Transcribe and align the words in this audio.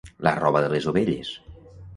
La 0.27 0.31
roba 0.37 0.63
de 0.65 0.71
les 0.75 0.89
ovelles. 0.93 1.33